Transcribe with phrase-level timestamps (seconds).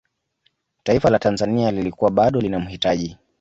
[0.83, 3.17] taifa la tanzania lilikuwa bado linamhitaji